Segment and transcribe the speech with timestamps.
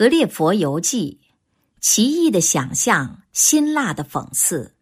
[0.00, 1.18] 格列佛游记，
[1.78, 4.72] 奇异的想象，辛辣的讽刺。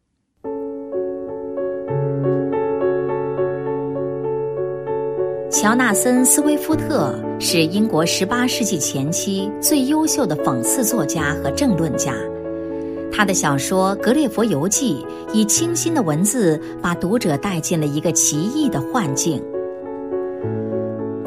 [5.51, 12.14] 乔纳森·斯威夫特是英国十八世纪前期最优秀的讽刺作家和政论家。
[13.10, 15.04] 他的小说《格列佛游记》
[15.35, 19.42] 以清新的文字，把读者带进了一个奇异的幻境。《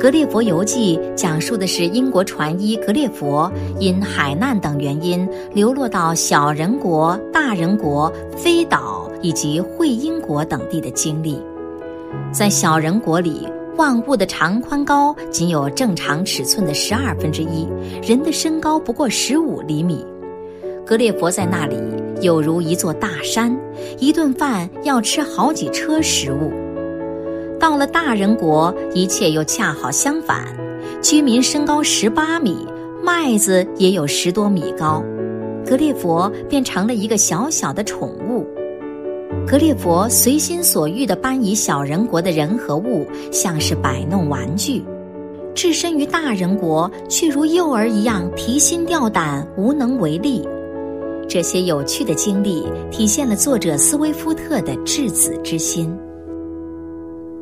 [0.01, 11.39] 格列佛游记》讲述的是英国船医格列佛因海难等原因流落到小人国、大人国、飞岛以及会英国等地的经历。
[12.31, 17.67] 在小人国里，万物的长宽高仅有正常尺寸的十二分之一，
[18.01, 20.03] 人的身高不过十五厘米。
[20.83, 21.77] 格列佛在那里
[22.21, 23.55] 有如一座大山，
[23.99, 26.51] 一顿饭要吃好几车食物。
[27.61, 30.47] 到了大人国，一切又恰好相反，
[30.99, 32.57] 居民身高十八米，
[33.03, 35.03] 麦子也有十多米高，
[35.63, 38.47] 格列佛变成了一个小小的宠物。
[39.47, 44.81] 格列佛随心所欲地搬移小人国的人和物，像是摆弄玩具；
[45.53, 50.43] 置身于大人国，却如幼儿一样提心吊胆，无能为力。
[51.29, 55.95] 这些有趣的经历，体现了作者斯威夫特的稚子之心。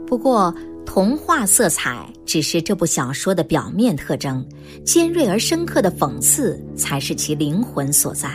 [0.10, 0.52] 不过，
[0.88, 4.44] 童话色彩只是这部小说的表面特征，
[4.84, 8.28] 尖锐而深刻的讽刺才是其灵魂所在。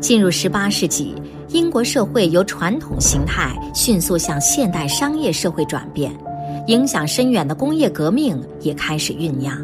[0.00, 1.14] 进入十八世纪，
[1.50, 6.12] 英国社会由传统形态迅速向现代商业社会转变，
[6.66, 9.56] 影响深远的工业革命也开始酝酿。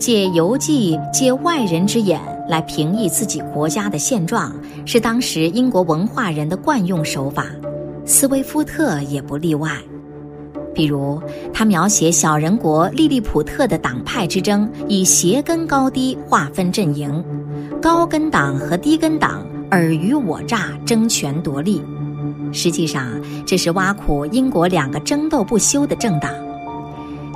[0.00, 4.52] 借游记、借外人之眼来评议自己国家的现状，
[4.84, 7.46] 是当时英国文化人的惯用手法，
[8.04, 9.70] 斯威夫特也不例外。
[10.74, 11.20] 比如，
[11.52, 17.22] 他描写小人国利利普特的党派之争，以鞋跟高低划分阵营，
[17.80, 21.82] 高跟党和低跟党尔虞我诈，争权夺利。
[22.52, 23.06] 实际上，
[23.44, 26.30] 这是挖苦英国两个争斗不休的政党。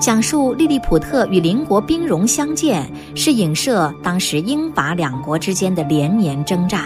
[0.01, 6.85] 讲述利利普特与邻国兵戎相见，是影射当时英法两国之间的连年征战。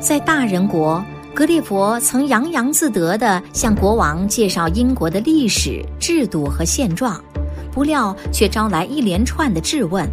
[0.00, 1.04] 在大人国。
[1.38, 7.22] 格列佛曾洋洋自得地向国王介绍英国的历史、制度和现状，
[7.70, 10.04] 不料却招来一连串的质问。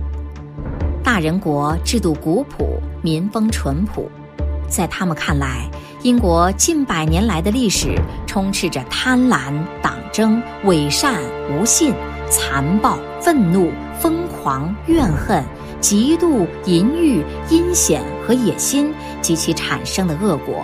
[1.04, 4.08] 大人国制度古朴，民风淳朴，
[4.70, 5.68] 在他们看来，
[6.04, 11.20] 英国近百年来的历史充斥着贪婪、党争、伪善、
[11.50, 11.92] 无信、
[12.30, 15.44] 残暴、愤怒、疯狂、怨恨、
[15.82, 18.94] 嫉妒、淫欲、阴险和野心
[19.24, 20.64] 及其产生的恶果。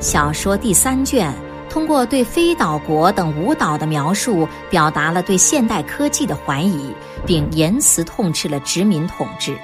[0.00, 1.32] 小说第三卷
[1.68, 6.94] 通过对飞岛国等五岛的描述，表达了对现代科技的怀疑，
[7.26, 9.56] 并言辞痛斥了殖民统治。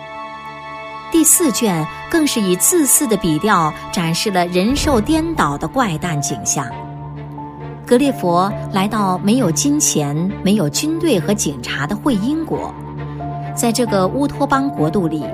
[1.11, 6.67] 第四卷更是以自私的笔调展示了人兽颠倒的怪诞景象。
[7.87, 12.75] 格列佛来到没有金钱、没有军队和警察的会英国，
[13.55, 15.25] 在这个乌托邦国度里，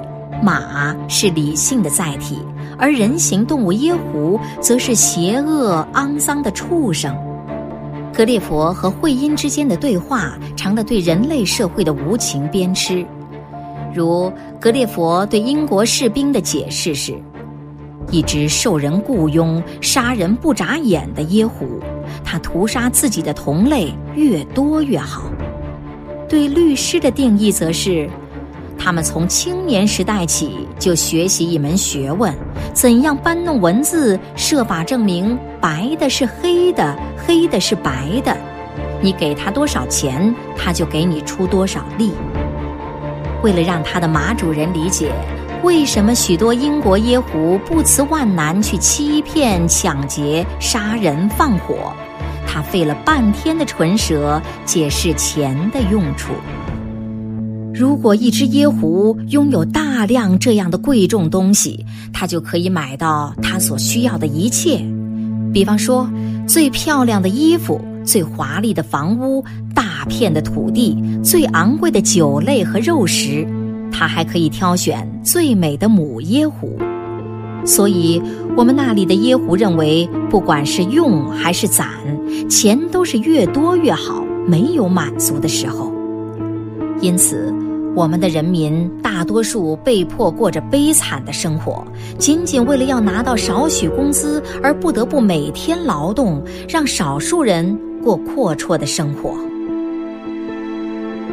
[0.43, 2.45] 马是理性的载体。
[2.81, 7.15] 而人形动物耶胡则是邪恶肮脏的畜生。
[8.13, 13.07] 格列佛和慧因之间的对话成了对人类社会的无情鞭笞。
[13.95, 17.15] 如格列佛对英国士兵的解释是：
[18.11, 21.81] 一只受人雇佣、杀人不眨眼的耶狐，
[22.25, 25.31] 他屠杀自己的同类越多越好。
[26.29, 28.09] 对律师的定义则是。
[28.83, 32.35] 他们从青年时代起就学习一门学问，
[32.73, 38.35] 怎样搬弄文字，设法证明白的是黑的，黑的是白的。
[39.03, 42.13] 你给他多少钱，他就给你出多少力。
[43.43, 45.13] 为了让他的马主人理解
[45.63, 51.93] 为什么许多英国耶胡不辞万难去欺骗、抢劫、杀人、放火，
[52.47, 56.33] 他费了半天的唇舌解释钱的用处。
[57.81, 61.83] 如果一只椰狐拥有大量这样的贵重东西，
[62.13, 64.85] 它就可以买到它所需要的一切，
[65.51, 66.07] 比方说
[66.47, 69.43] 最漂亮的衣服、最华丽的房屋、
[69.75, 70.95] 大片的土地、
[71.25, 73.47] 最昂贵的酒类和肉食。
[73.91, 76.79] 它还可以挑选最美的母椰狐。
[77.65, 78.21] 所以，
[78.59, 81.89] 我们那里的椰狐认为，不管是用还是攒，
[82.47, 85.91] 钱都是越多越好，没有满足的时候。
[87.01, 87.51] 因此。
[87.95, 91.85] 我们的人民大多数被迫过着悲惨的生活，
[92.19, 99.35] 仅仅为了要拿到少许工资，而不得不每天劳动，让少数人过阔绰的生活。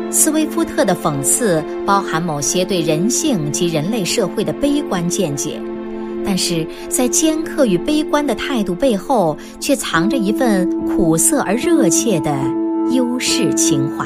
[0.10, 5.62] 斯威夫特的讽刺包含某些对人性及人类社会的悲观见解，
[6.26, 12.36] 但是在尖刻与悲观的态度背后，却藏着一份苦涩而热切的
[12.92, 14.06] 优势情怀。